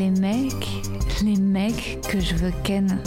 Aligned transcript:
Les 0.00 0.10
mecs, 0.12 0.66
les 1.22 1.36
mecs 1.36 2.00
que 2.08 2.18
je 2.20 2.34
veux 2.34 2.52
ken. 2.64 3.02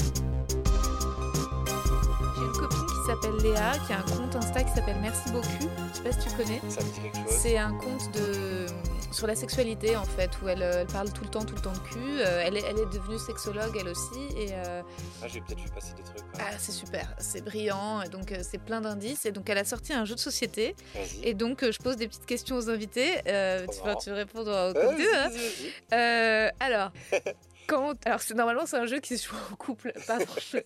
J'ai 2.36 2.44
une 2.46 2.52
copine 2.52 2.86
qui 2.86 3.08
s'appelle 3.08 3.38
Léa, 3.42 3.72
qui 3.88 3.94
a 3.94 3.98
un 3.98 4.02
compte 4.04 4.36
Insta 4.36 4.64
qui 4.64 4.74
s'appelle 4.74 4.98
Merci 5.02 5.32
beaucoup. 5.32 5.70
Je 5.92 5.98
sais 5.98 6.04
pas 6.04 6.12
si 6.12 6.28
tu 6.28 6.36
connais. 6.36 6.62
Ça 6.70 6.82
me 6.82 6.94
dit 6.94 7.00
quelque 7.02 7.18
chose. 7.18 7.36
C'est 7.42 7.58
un 7.58 7.72
compte 7.72 8.12
de 8.14 8.68
sur 9.14 9.28
la 9.28 9.36
sexualité 9.36 9.96
en 9.96 10.04
fait, 10.04 10.30
où 10.42 10.48
elle, 10.50 10.62
euh, 10.64 10.82
elle 10.82 10.88
parle 10.88 11.12
tout 11.14 11.24
le 11.24 11.30
temps, 11.30 11.46
tout 11.46 11.56
le 11.56 11.62
temps 11.62 11.72
de 11.72 11.78
cul. 11.80 12.00
Euh, 12.00 12.44
elle, 12.46 12.58
est, 12.58 12.64
elle 12.68 12.80
est 12.80 12.86
devenue 12.94 13.18
sexologue 13.20 13.76
elle 13.80 13.88
aussi 13.88 14.20
et 14.38 14.50
euh, 14.54 14.82
Ah, 15.22 15.28
j'ai 15.28 15.40
peut-être 15.42 15.60
vu 15.62 15.70
passer 15.70 15.94
des 15.94 16.04
trucs. 16.04 16.18
ouais. 16.20 16.40
ah, 16.40 16.58
c'est 16.58 16.72
super, 16.72 17.14
c'est 17.20 17.42
brillant. 17.42 18.04
Donc 18.12 18.34
c'est 18.42 18.58
plein 18.58 18.82
d'indices 18.82 19.26
et 19.26 19.32
donc 19.32 19.50
elle 19.50 19.58
a 19.60 19.66
sorti 19.66 19.94
un 19.94 20.06
jeu 20.06 20.16
de 20.16 20.20
société 20.20 20.76
et 21.24 21.34
donc 21.34 21.64
je 21.70 21.78
pose 21.80 21.96
des 21.96 22.08
petites 22.08 22.26
questions 22.26 22.56
aux 22.58 22.70
invités. 22.70 23.12
Euh, 23.28 23.66
tu, 23.68 23.82
vas, 23.86 23.96
tu 23.96 24.10
vas 24.10 24.16
répondre 24.16 24.50
au 24.52 24.78
hein. 24.80 25.30
Euh, 25.94 26.50
alors, 26.60 26.92
quand, 27.68 27.94
alors 28.06 28.22
c'est 28.22 28.34
normalement 28.34 28.66
c'est 28.66 28.78
un 28.78 28.86
jeu 28.86 29.00
qui 29.00 29.18
se 29.18 29.30
joue 29.30 29.36
en 29.52 29.56
couple, 29.56 29.94
pardon. 30.08 30.26
je- 30.52 30.58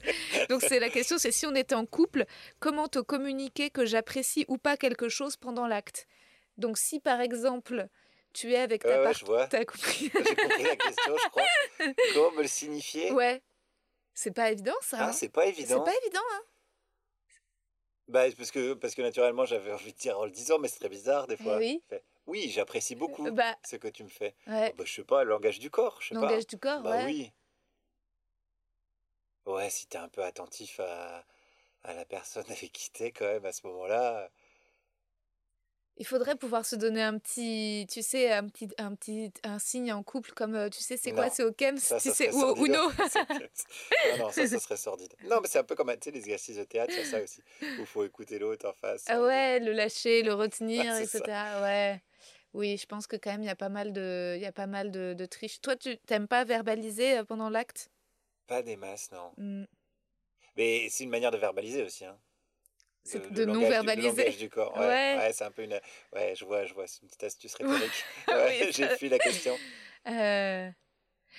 Donc 0.50 0.62
c'est 0.62 0.80
la 0.80 0.90
question, 0.90 1.18
c'est 1.18 1.32
si 1.32 1.46
on 1.46 1.54
était 1.56 1.76
en 1.76 1.86
couple, 1.86 2.26
comment 2.60 2.88
te 2.88 3.00
communiquer 3.00 3.70
que 3.70 3.86
j'apprécie 3.86 4.46
ou 4.48 4.58
pas 4.58 4.78
quelque 4.78 5.10
chose 5.10 5.36
pendant 5.36 5.68
l'acte? 5.68 6.08
Donc 6.58 6.78
si 6.80 7.00
par 7.00 7.22
exemple 7.22 7.88
tu 8.40 8.54
es 8.54 8.58
avec 8.58 8.84
ta 8.84 8.98
Ouais, 8.98 9.04
part- 9.04 9.14
je 9.14 9.26
vois. 9.26 9.48
t'as 9.48 9.66
compris 9.66 10.12
J'ai 10.26 10.36
compris 10.36 10.64
la 10.64 10.76
question, 10.76 11.18
je 11.18 11.28
crois. 11.30 11.44
Comment 12.14 12.32
me 12.32 12.42
le 12.44 12.48
signifier? 12.48 13.12
Ouais, 13.12 13.42
c'est 14.14 14.32
pas 14.32 14.52
évident 14.52 14.74
ça. 14.82 14.98
Ah, 15.00 15.10
hein 15.10 15.12
c'est 15.14 15.30
pas 15.30 15.46
c'est 15.46 15.50
évident. 15.50 15.84
pas 15.84 15.94
évident. 16.04 16.22
Hein 16.34 16.42
Bah, 18.08 18.26
parce 18.38 18.52
que, 18.52 18.74
parce 18.74 18.96
que 18.96 19.02
naturellement, 19.02 19.46
j'avais 19.46 19.72
envie 19.74 19.92
de 19.94 19.98
dire 19.98 20.18
en 20.20 20.26
le 20.26 20.32
disant, 20.32 20.60
mais 20.60 20.68
c'est 20.70 20.80
très 20.80 20.90
bizarre 20.90 21.28
des 21.28 21.38
Eh 21.40 21.44
fois. 21.44 21.58
oui. 21.58 21.82
Oui, 22.28 22.50
j'apprécie 22.50 22.96
beaucoup 22.96 23.32
Bah 23.32 23.56
ce 23.66 23.76
que 23.78 23.88
tu 23.88 24.04
me 24.04 24.10
fais. 24.10 24.36
ouais, 24.48 24.74
Bah, 24.78 24.84
je 24.86 24.94
sais 24.94 25.04
pas, 25.04 25.24
le 25.24 25.30
langage 25.30 25.60
du 25.60 25.70
corps, 25.70 26.02
je 26.02 26.10
sais 26.10 26.16
pas. 26.16 26.22
langage 26.22 26.48
du 26.48 26.58
corps, 26.58 26.82
Bah 26.84 26.92
ouais. 26.92 27.06
oui. 27.06 27.32
Ouais, 29.48 29.70
si 29.72 29.88
t'es 29.88 29.98
un 29.98 30.10
peu 30.10 30.24
attentif 30.24 30.80
à, 30.80 31.26
à 31.84 31.94
la 31.94 32.06
personne 32.06 32.46
avec 32.50 32.72
qui 32.74 32.92
t'es 32.92 33.12
quand 33.12 33.26
même 33.26 33.46
à 33.46 33.52
ce 33.54 33.66
moment-là. 33.68 34.30
Il 36.00 36.06
faudrait 36.06 36.36
pouvoir 36.36 36.64
se 36.64 36.76
donner 36.76 37.02
un 37.02 37.18
petit, 37.18 37.88
tu 37.90 38.04
sais, 38.04 38.32
un 38.32 38.48
petit, 38.48 38.70
un 38.78 38.94
petit, 38.94 39.32
un 39.44 39.58
signe 39.58 39.92
en 39.92 40.04
couple 40.04 40.32
comme, 40.34 40.54
euh, 40.54 40.70
tu 40.70 40.80
sais, 40.80 40.96
c'est 40.96 41.12
quoi, 41.12 41.30
c'est 41.32 41.44
au 41.44 41.52
Ça, 41.78 42.00
tu 42.00 42.10
ça 42.10 42.14
sais, 42.14 42.32
ou 42.32 42.40
au. 42.40 42.66
Uno. 42.66 42.92
non, 42.92 44.18
non, 44.20 44.32
ça, 44.32 44.46
ça 44.48 44.60
serait 44.60 44.78
sordide. 44.78 45.14
Non, 45.24 45.40
mais 45.42 45.48
c'est 45.48 45.58
un 45.58 45.64
peu 45.64 45.76
comme 45.76 45.92
tu 45.94 45.98
sais, 46.04 46.12
les 46.12 46.20
exercices 46.20 46.58
de 46.58 46.64
théâtre, 46.66 46.94
il 46.94 47.00
y 47.00 47.02
a 47.02 47.06
ça 47.06 47.22
aussi. 47.22 47.42
Où 47.62 47.82
il 47.82 47.86
faut 47.88 48.06
écouter 48.06 48.38
l'autre 48.38 48.68
en 48.70 48.74
face. 48.74 49.06
Ah 49.08 49.22
ouais, 49.22 49.60
le 49.60 49.72
lâcher, 49.72 50.22
le 50.22 50.36
retenir, 50.36 50.96
etc. 50.98 51.22
Ouais. 51.62 52.02
Oui, 52.54 52.78
je 52.78 52.86
pense 52.86 53.08
que 53.08 53.16
quand 53.16 53.32
même, 53.32 53.44
il 53.44 53.48
y 53.48 53.50
a 53.50 53.56
pas 53.56 53.70
mal 53.70 53.92
de, 53.92 54.34
il 54.36 54.42
y 54.42 54.46
a 54.46 54.52
pas 54.52 54.68
mal 54.68 54.92
de, 54.92 55.14
de 55.14 55.26
triche. 55.26 55.62
Toi, 55.62 55.76
tu 55.76 55.98
t'aimes 56.00 56.28
pas 56.28 56.44
verbaliser 56.44 57.20
euh, 57.20 57.24
pendant 57.24 57.50
l'acte? 57.50 57.90
Pas 58.48 58.62
des 58.62 58.76
masses, 58.76 59.12
non. 59.12 59.32
Hmm. 59.38 59.66
Mais 60.56 60.88
c'est 60.90 61.04
une 61.04 61.10
manière 61.10 61.32
de 61.32 61.38
verbaliser 61.38 61.84
aussi. 61.84 62.06
Hein. 62.06 62.18
C'est 63.08 63.32
de 63.32 63.44
le 63.46 63.52
non 63.52 63.60
du- 63.62 63.66
verbaliser. 63.68 64.08
Langage 64.24 64.38
du 64.38 64.50
corps. 64.50 64.76
Ouais, 64.78 64.86
Ouais. 64.88 65.16
ouais, 65.20 65.32
c'est 65.34 65.44
un 65.46 65.52
peu 65.52 65.64
une. 65.64 65.80
Ouais, 66.14 66.34
je 66.36 66.46
vois, 66.46 66.66
je 66.66 66.74
vois. 66.74 66.86
C'est 66.88 67.02
une 67.02 67.08
petite 67.08 67.24
astuce 67.24 67.56
rhétorique. 67.56 68.06
Oui, 68.28 68.68
J'ai 68.72 68.88
fui 68.98 69.10
la 69.10 69.20
question. 69.20 69.58
Euh, 70.08 70.70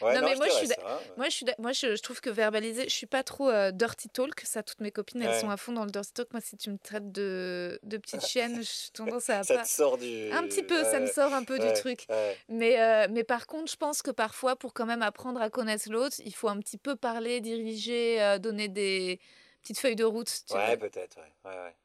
Ouais, 0.02 0.14
Non, 0.14 0.20
non, 0.20 0.26
mais 0.28 0.34
je 0.34 0.38
moi, 0.38 0.46
je 0.48 0.52
suis 0.66 0.72
hein. 0.72 0.98
Moi, 1.16 1.26
je, 1.28 1.30
suis, 1.34 1.46
moi 1.58 1.72
je, 1.72 1.96
je 1.96 2.02
trouve 2.02 2.20
que 2.20 2.30
verbaliser, 2.30 2.84
je 2.84 2.94
suis 2.94 3.06
pas 3.06 3.24
trop 3.24 3.48
euh, 3.50 3.72
dirty 3.72 4.08
talk. 4.10 4.38
Ça, 4.44 4.62
toutes 4.62 4.80
mes 4.80 4.92
copines, 4.92 5.22
elles 5.22 5.40
sont 5.40 5.50
à 5.50 5.56
fond 5.56 5.72
dans 5.72 5.84
le 5.84 5.90
dirty 5.90 6.12
talk. 6.12 6.28
Moi, 6.32 6.40
si 6.40 6.56
tu 6.56 6.70
me 6.70 6.76
traites 6.78 7.10
de, 7.10 7.80
de 7.82 7.96
petite 7.96 8.24
chienne, 8.24 8.60
j'ai 8.62 8.90
tendance 8.92 9.28
à 9.30 9.42
Ça 9.42 9.56
pas. 9.56 9.62
te 9.62 9.68
sort 9.68 9.98
du. 9.98 10.30
Un 10.30 10.44
petit 10.44 10.62
peu, 10.62 10.84
ça 10.84 11.00
me 11.00 11.06
sort 11.08 11.32
un 11.32 11.42
peu 11.42 11.58
du 11.58 11.72
truc. 11.72 12.06
Mais, 12.48 12.78
euh, 12.80 13.08
mais 13.10 13.24
par 13.24 13.46
contre, 13.48 13.72
je 13.72 13.76
pense 13.76 14.02
que 14.02 14.10
parfois, 14.12 14.54
pour 14.54 14.72
quand 14.74 14.86
même 14.86 15.02
apprendre 15.02 15.40
à 15.40 15.50
connaître 15.50 15.90
l'autre, 15.90 16.16
il 16.24 16.34
faut 16.34 16.48
un 16.48 16.60
petit 16.60 16.78
peu 16.78 16.94
parler, 16.94 17.40
diriger, 17.40 18.22
euh, 18.22 18.38
donner 18.38 18.68
des 18.68 19.18
petites 19.62 19.78
feuilles 19.78 19.96
de 19.96 20.04
route. 20.04 20.30
tu 20.46 20.54
Ouais, 20.54 20.76
peut-être, 20.76 21.18
ouais. 21.18 21.32
ouais, 21.44 21.56
ouais. 21.58 21.76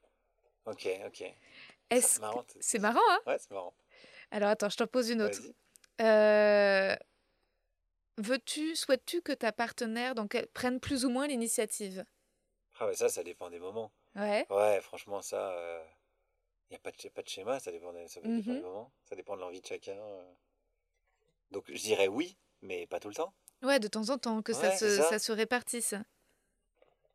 Ok, 0.66 0.88
ok. 1.08 1.24
C'est 1.92 2.20
marrant. 2.20 2.44
que- 2.44 2.54
C'est 2.60 2.80
marrant, 2.80 3.00
hein? 3.12 3.20
Ouais, 3.28 3.38
c'est 3.40 3.52
marrant. 3.52 3.74
Alors 4.32 4.50
attends, 4.50 4.70
je 4.70 4.78
t'en 4.78 4.88
pose 4.88 5.10
une 5.10 5.22
autre. 5.22 5.40
Euh, 6.02 6.96
Veux-tu, 8.18 8.76
souhaites-tu 8.76 9.22
que 9.22 9.32
ta 9.32 9.52
partenaire 9.52 10.14
donc, 10.16 10.36
elle 10.36 10.48
prenne 10.48 10.80
plus 10.80 11.04
ou 11.06 11.10
moins 11.10 11.28
l'initiative? 11.28 12.06
Ah, 12.80 12.88
ouais, 12.88 12.96
ça, 12.96 13.10
ça 13.10 13.24
dépend 13.24 13.50
des 13.50 13.60
moments. 13.60 13.92
Ouais. 14.16 14.46
Ouais, 14.50 14.80
franchement, 14.82 15.22
ça. 15.22 15.84
Il 16.70 16.74
n'y 16.74 16.78
a 16.78 16.80
pas 16.80 16.92
de, 16.92 17.10
pas 17.10 17.22
de 17.22 17.28
schéma, 17.28 17.60
ça 17.60 17.72
dépend, 17.72 17.92
des, 17.94 18.08
ça 18.08 18.22
dépend 18.22 18.34
des 18.36 18.52
Mhm. 18.52 18.62
moments. 18.62 18.92
Ça 19.06 19.16
dépend 19.16 19.36
de 19.36 19.42
l'envie 19.42 19.62
de 19.62 19.66
chacun. 19.68 19.98
euh. 19.98 20.34
Donc, 21.52 21.66
je 21.68 21.82
dirais 21.82 22.08
oui, 22.08 22.38
mais 22.62 22.88
pas 22.88 23.00
tout 23.00 23.10
le 23.10 23.16
temps. 23.16 23.34
Ouais, 23.62 23.80
de 23.80 23.88
temps 23.88 24.10
en 24.10 24.18
temps, 24.18 24.42
que 24.42 24.54
ça, 24.54 24.78
se, 24.78 25.02
ça 25.02 25.20
se 25.20 25.32
répartisse. 25.32 25.96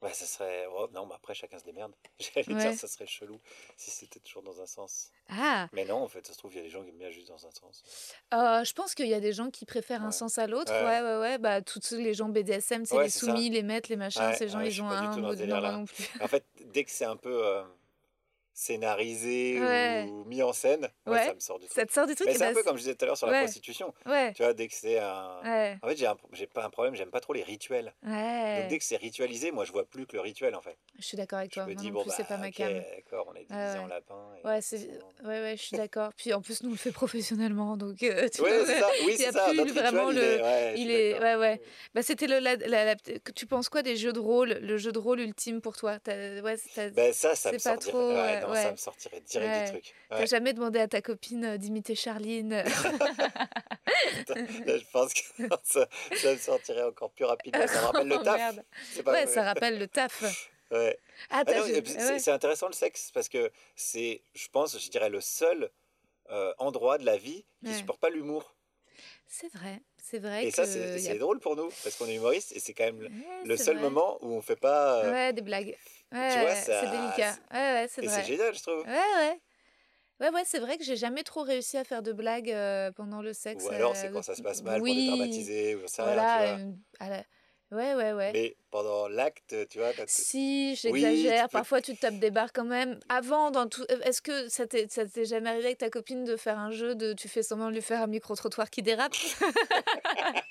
Ouais, 0.00 0.12
ça 0.12 0.26
serait. 0.26 0.66
oh, 0.70 0.86
non, 0.92 1.06
mais 1.06 1.14
après, 1.16 1.34
chacun 1.34 1.58
se 1.58 1.64
démerde. 1.64 1.92
J'allais 2.20 2.48
Ouais. 2.48 2.60
dire, 2.70 2.72
ça 2.78 2.86
serait 2.86 3.06
chelou 3.06 3.40
si 3.76 3.90
c'était 3.90 4.20
toujours 4.20 4.42
dans 4.44 4.60
un 4.60 4.66
sens. 4.66 5.10
Ah, 5.28 5.68
Mais 5.72 5.84
non, 5.84 5.96
en 6.02 6.08
fait, 6.08 6.24
ça 6.26 6.32
se 6.32 6.38
trouve, 6.38 6.52
il 6.54 6.58
y 6.58 6.60
a 6.60 6.62
des 6.62 6.70
gens 6.70 6.82
qui 6.84 6.90
aiment 6.90 6.98
bien 6.98 7.10
juste 7.10 7.28
dans 7.28 7.44
un 7.46 7.50
sens. 7.50 7.82
euh, 8.32 8.62
je 8.64 8.72
pense 8.74 8.94
qu'il 8.94 9.08
y 9.08 9.14
a 9.14 9.20
des 9.20 9.32
gens 9.32 9.50
qui 9.50 9.66
préfèrent 9.66 10.04
un 10.04 10.12
sens 10.12 10.38
à 10.38 10.46
l'autre. 10.46 10.72
Ouais. 10.72 10.84
Ouais, 10.84 11.02
ouais, 11.02 11.18
ouais. 11.20 11.38
Bah, 11.38 11.62
tous 11.62 11.90
les 11.92 12.14
gens 12.14 12.28
BDSM, 12.28 12.84
c'est 12.84 13.02
les 13.02 13.10
ça. 13.10 13.20
soumis, 13.26 13.50
les 13.50 13.62
maîtres, 13.62 13.90
les 13.90 13.96
machins. 13.96 14.32
Ces 14.36 14.48
gens, 14.48 14.60
ils 14.60 14.80
ont 14.80 14.88
un 14.88 15.16
dans 15.16 15.20
mot 15.20 15.34
de 15.34 15.44
non 15.46 15.84
plus. 15.84 16.08
En 16.20 16.28
fait, 16.28 16.44
dès 16.66 16.84
que 16.84 16.90
c'est 16.90 17.04
un 17.04 17.16
peu 17.16 17.44
euh, 17.44 17.64
scénarisé 18.58 19.60
Ouais. 19.60 20.06
ou 20.08 20.24
mis 20.24 20.42
en 20.42 20.52
scène, 20.52 20.88
ouais, 21.06 21.12
Ouais. 21.12 21.24
ça 21.26 21.34
me 21.34 21.40
sort 21.40 21.58
du 21.58 21.66
truc. 21.66 21.74
Ça 21.76 21.86
te 21.86 21.92
sort 21.92 22.06
du 22.06 22.14
truc 22.14 22.26
Mais 22.28 22.34
c'est 22.34 22.44
un 22.44 22.52
peu 22.52 22.62
comme 22.62 22.76
je 22.76 22.82
disais 22.82 22.94
tout 22.94 23.04
à 23.04 23.06
l'heure 23.08 23.16
sur 23.16 23.26
la 23.28 23.38
prostitution. 23.40 23.94
Tu 24.34 24.42
vois, 24.42 24.52
dès 24.52 24.68
que 24.68 24.74
c'est 24.74 24.98
un. 24.98 25.78
En 25.82 25.88
fait, 25.88 25.96
j'ai 25.96 26.06
un- 26.06 26.16
j'ai 26.32 26.46
pas 26.46 26.64
un 26.64 26.70
problème, 26.70 26.94
j'aime 26.94 27.10
pas 27.10 27.20
trop 27.20 27.32
les 27.32 27.42
rituels. 27.42 27.94
Donc 28.02 28.68
dès 28.68 28.78
que 28.78 28.84
c'est 28.84 28.96
ritualisé, 28.96 29.50
moi 29.52 29.64
je 29.64 29.72
vois 29.72 29.84
plus 29.84 30.06
que 30.06 30.16
le 30.16 30.20
rituel 30.20 30.54
en 30.54 30.60
fait. 30.60 30.76
Je 30.98 31.04
suis 31.04 31.16
d'accord 31.16 31.38
avec 31.40 31.50
Je 31.52 31.54
toi. 31.60 31.66
me 31.66 31.72
Moi 31.74 31.80
dis 31.82 31.88
non 31.88 31.94
bon 31.94 32.02
plus, 32.02 32.08
bah 32.10 32.14
c'est 32.16 32.26
pas 32.26 32.36
ma 32.36 32.48
ok, 32.48 32.54
cam. 32.54 32.72
d'accord, 32.96 33.26
on 33.30 33.34
est 33.34 33.44
divisé 33.44 33.78
en 33.78 33.86
lapin. 33.86 34.14
et 34.42 34.46
Ouais, 34.46 34.60
c'est... 34.60 34.88
ouais, 35.24 35.40
ouais, 35.42 35.54
je 35.56 35.62
suis 35.62 35.76
d'accord. 35.76 36.10
Puis 36.16 36.32
en 36.32 36.40
plus, 36.42 36.62
nous, 36.62 36.68
on 36.70 36.72
le 36.72 36.78
fait 36.78 36.92
professionnellement. 36.92 37.76
Donc, 37.76 38.02
euh, 38.02 38.28
tu 38.28 38.40
vois, 38.40 38.50
c'est 38.66 38.78
ça. 38.80 38.88
Oui, 39.04 39.14
il 39.18 39.20
y 39.20 39.24
a 39.24 39.32
c'est 39.32 39.38
ça. 39.38 39.48
plus 39.50 39.72
vraiment 39.72 40.10
le- 40.10 40.22
est. 40.22 40.42
Ouais, 40.42 40.72
je 40.76 40.80
il 40.80 40.90
est- 40.90 41.20
ouais, 41.20 41.36
ouais. 41.36 41.60
Bah, 41.94 42.02
c'était 42.02 42.26
le. 42.26 42.38
Tu 43.34 43.46
penses 43.46 43.68
quoi 43.68 43.82
des 43.82 43.96
jeux 43.96 44.12
de 44.12 44.18
rôle 44.20 44.58
Le 44.60 44.76
jeu 44.78 44.92
de 44.92 44.98
rôle 44.98 45.20
ultime 45.20 45.60
pour 45.60 45.76
toi? 45.76 45.98
Ouais, 46.06 46.56
Ben 46.94 47.12
ça, 47.12 47.34
ça 47.34 47.52
me 47.52 47.58
ouais, 48.52 48.62
ça 48.62 48.72
me 48.72 48.76
sortirait 48.76 49.20
direct 49.20 49.50
Ouais. 49.54 49.64
du 49.64 49.70
truc. 49.72 49.94
T'as 50.10 50.26
jamais 50.26 50.52
demandé 50.52 50.78
à 50.80 50.88
ta 50.88 51.00
copine 51.02 51.44
euh, 51.44 51.56
d'imiter 51.56 51.94
Charline 51.94 52.62
Là, 54.28 54.76
je 54.78 54.84
pense 54.92 55.12
que 55.14 55.20
ça, 55.64 55.88
ça 56.16 56.32
me 56.32 56.38
sortirait 56.38 56.82
encore 56.84 57.10
plus 57.10 57.24
rapidement. 57.24 57.66
Ça 57.66 57.80
rappelle 57.80 58.08
le 58.08 58.16
Oh, 58.20 58.22
taf. 58.24 58.56
pas 59.04 59.12
Ouais, 59.12 59.26
ça 59.26 59.42
rappelle 59.42 59.78
le 59.78 59.88
taf. 59.88 60.22
Ouais. 60.70 60.98
Ah, 61.30 61.42
Ah 61.46 62.18
c'est 62.18 62.30
intéressant 62.30 62.66
le 62.66 62.74
sexe 62.74 63.10
parce 63.12 63.28
que 63.28 63.50
c'est, 63.74 64.22
je 64.34 64.48
pense, 64.48 64.78
je 64.78 64.90
dirais 64.90 65.08
le 65.08 65.20
seul 65.20 65.70
euh, 66.30 66.52
endroit 66.58 66.98
de 66.98 67.06
la 67.06 67.16
vie 67.16 67.44
qui 67.64 67.74
supporte 67.74 68.00
pas 68.00 68.10
l'humour. 68.10 68.54
C'est 69.26 69.52
vrai, 69.54 69.80
c'est 70.02 70.18
vrai 70.18 70.44
Et 70.46 70.50
que 70.50 70.56
ça, 70.56 70.66
c'est 70.66 71.10
a- 71.10 71.18
drôle 71.18 71.38
pour 71.38 71.54
nous 71.56 71.68
parce 71.82 71.96
qu'on 71.96 72.06
est 72.06 72.14
humoriste 72.14 72.52
et 72.52 72.60
c'est 72.60 72.72
quand 72.74 72.84
même 72.84 73.00
le- 73.00 73.08
Ouais, 73.08 73.44
le 73.44 73.56
c'est 73.56 73.64
seul 73.64 73.76
vrai. 73.76 73.84
moment 73.88 74.18
où 74.22 74.32
on 74.32 74.42
fait 74.42 74.56
pas. 74.56 75.04
euh, 75.04 75.12
Ouais, 75.12 75.32
des 75.32 75.42
blagues. 75.42 75.76
Ouais, 76.12 76.34
vois, 76.40 76.44
ouais, 76.44 76.54
ça- 76.54 76.80
c'est 76.80 76.90
délicat. 76.90 77.36
Ouais, 77.52 77.72
ouais, 77.82 77.86
c'est 77.90 78.02
vrai. 78.02 78.22
c'est 78.22 78.26
génial, 78.26 78.54
je 78.54 78.62
trouve. 78.62 78.80
Ouais, 78.86 78.92
ouais. 79.18 79.40
Ouais, 80.20 80.30
ouais, 80.30 80.42
c'est 80.44 80.58
vrai 80.58 80.78
que 80.78 80.84
j'ai 80.84 80.96
jamais 80.96 81.22
trop 81.22 81.42
réussi 81.42 81.76
à 81.78 81.84
faire 81.84 82.02
de 82.02 82.12
blagues 82.12 82.50
euh, 82.50 82.90
pendant 82.92 83.22
le 83.22 83.32
sexe. 83.32 83.64
Ou 83.64 83.68
alors, 83.70 83.92
euh, 83.92 83.94
c'est 83.94 84.10
quand 84.10 84.22
ça 84.22 84.34
se 84.34 84.42
passe 84.42 84.62
mal 84.62 84.80
oui, 84.82 85.74
ou 85.76 85.80
j'en 85.82 85.86
sais 85.86 86.02
rien, 86.02 86.12
Voilà. 86.14 86.58
tu 86.58 86.62
vois. 86.64 87.06
à 87.06 87.10
la- 87.10 87.24
Ouais, 87.70 87.94
ouais, 87.94 88.12
ouais. 88.14 88.32
Mais 88.32 88.56
pendant 88.70 89.08
l'acte, 89.08 89.54
tu 89.68 89.78
vois, 89.78 89.92
quand 89.92 90.04
Si, 90.08 90.70
Oui, 90.84 91.02
j'exagère. 91.02 91.44
peux- 91.48 91.58
Parfois, 91.58 91.82
tu 91.82 91.94
te 91.94 92.00
tapes 92.00 92.18
des 92.18 92.30
barres 92.30 92.54
quand 92.54 92.64
même. 92.64 92.98
Avant, 93.10 93.50
dans 93.50 93.68
tout. 93.68 93.84
euh, 93.90 94.00
Est-ce 94.04 94.22
que 94.22 94.48
ça 94.48 94.66
t'est 94.66 94.90
ça 94.90 95.04
t'est 95.06 95.26
jamais 95.26 95.50
arrivé 95.50 95.66
avec 95.66 95.78
ta 95.78 95.90
copine 95.90 96.24
de 96.24 96.36
faire 96.38 96.58
un 96.58 96.70
jeu 96.70 96.94
de 96.94 97.12
tu 97.12 97.28
fais 97.28 97.42
semblant 97.42 97.68
de 97.68 97.74
lui 97.74 97.82
faire 97.82 98.00
un 98.00 98.06
micro-trottoir 98.06 98.70
qui 98.70 98.80
dérape? 98.82 99.12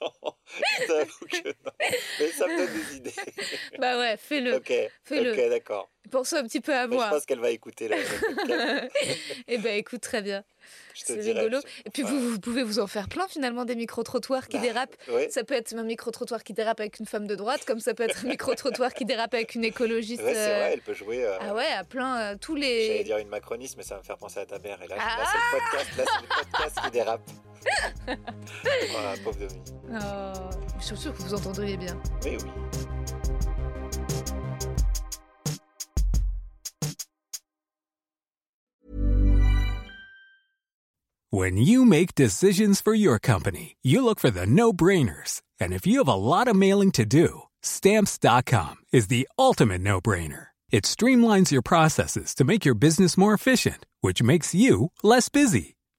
Non, 0.00 0.12
que 1.42 1.48
non. 1.48 1.72
Mais 2.20 2.28
ça 2.28 2.46
me 2.46 2.56
donne 2.56 2.74
des 2.90 2.96
idées. 2.96 3.14
Bah 3.78 3.98
ouais, 3.98 4.16
fais-le. 4.16 4.56
ok, 4.56 4.72
fais-le. 5.04 5.32
ok, 5.32 5.48
d'accord. 5.50 5.88
Pense 6.10 6.32
un 6.32 6.42
petit 6.42 6.60
peu 6.60 6.74
à 6.74 6.86
Mais 6.86 6.96
Je 6.96 7.00
moi. 7.00 7.08
pense 7.10 7.24
qu'elle 7.24 7.38
va 7.40 7.50
écouter 7.50 7.86
là. 7.88 7.96
Eh 9.48 9.58
ben, 9.58 9.76
écoute, 9.76 10.00
très 10.00 10.22
bien. 10.22 10.42
C'est 10.94 11.14
rigolo. 11.20 11.58
je- 11.60 11.82
Et 11.86 11.90
puis, 11.90 12.02
vous, 12.02 12.18
vous 12.32 12.40
pouvez 12.40 12.62
vous 12.62 12.78
en 12.80 12.86
faire 12.86 13.08
plein 13.08 13.26
finalement 13.28 13.64
des 13.64 13.74
micro-trottoirs 13.76 14.48
qui 14.48 14.56
Bah, 14.56 14.62
dérapent. 14.62 14.96
Ouais, 15.08 15.28
Ça 15.30 15.44
peut 15.44 15.54
être 15.54 15.74
un 15.74 15.82
micro-trottoir 15.84 16.42
qui 16.42 16.52
dérape 16.52 16.80
avec 16.80 16.98
une 16.98 17.06
femme 17.06 17.26
de 17.26 17.34
droite, 17.34 17.64
comme 17.64 17.80
ça 17.80 17.94
peut 17.94 18.02
être 18.02 18.24
un 18.24 18.28
micro-trottoir 18.28 18.92
qui 18.92 19.04
dérape 19.04 19.34
avec 19.34 19.54
une 19.54 19.64
écologiste. 19.64 20.22
ouais, 20.22 20.34
c'est 20.34 20.40
euh, 20.40 20.58
vrai, 20.58 20.70
elle 20.74 20.80
peut 20.82 20.94
jouer. 20.94 21.24
euh, 21.24 21.36
Ah 21.40 21.54
ouais, 21.54 21.66
à 21.66 21.84
plein, 21.84 22.32
euh, 22.32 22.36
tous 22.40 22.56
J'allais 22.56 22.98
les. 22.98 23.04
dire 23.04 23.18
une 23.18 23.28
macroniste, 23.28 23.76
mais 23.76 23.82
ça 23.84 23.94
va 23.94 24.00
me 24.00 24.04
faire 24.06 24.18
penser 24.18 24.40
à 24.40 24.46
ta 24.46 24.58
mère. 24.58 24.80
Et 24.82 24.88
là, 24.88 24.96
Ah 24.98 25.18
là 25.22 25.24
c'est 25.30 25.38
le 25.56 25.60
podcast, 25.60 25.96
là, 25.98 26.04
c'est 26.06 26.22
le 26.22 26.50
podcast 26.52 26.78
qui 26.84 26.90
dérape. 26.90 27.20
voilà, 28.92 29.14
pauvre 29.24 29.38
Domi. 29.38 29.60
Oh, 29.92 30.50
je 30.78 30.84
suis 30.84 30.96
sûre 30.96 31.14
que 31.14 31.22
vous 31.22 31.34
entendriez 31.34 31.76
bien. 31.76 31.96
Oui, 32.24 32.36
oui. 32.42 32.50
When 41.32 41.56
you 41.56 41.84
make 41.84 42.16
decisions 42.16 42.80
for 42.80 42.92
your 42.92 43.20
company, 43.20 43.76
you 43.82 44.04
look 44.04 44.18
for 44.18 44.30
the 44.30 44.46
no 44.46 44.72
brainers. 44.72 45.42
And 45.60 45.72
if 45.72 45.86
you 45.86 45.98
have 45.98 46.08
a 46.08 46.14
lot 46.14 46.48
of 46.48 46.56
mailing 46.56 46.90
to 46.92 47.04
do, 47.04 47.42
stamps.com 47.62 48.78
is 48.92 49.06
the 49.06 49.28
ultimate 49.38 49.80
no 49.80 50.00
brainer. 50.00 50.48
It 50.72 50.84
streamlines 50.84 51.52
your 51.52 51.62
processes 51.62 52.34
to 52.34 52.44
make 52.44 52.64
your 52.64 52.74
business 52.74 53.16
more 53.16 53.32
efficient, 53.32 53.86
which 54.00 54.22
makes 54.24 54.56
you 54.56 54.90
less 55.04 55.28
busy. 55.28 55.76